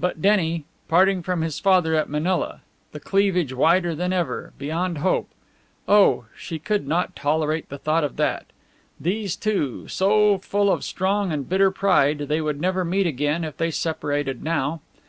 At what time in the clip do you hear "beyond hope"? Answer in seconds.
4.58-5.28